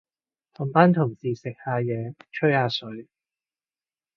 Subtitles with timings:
[0.55, 3.07] 同班同事食下嘢，吹下水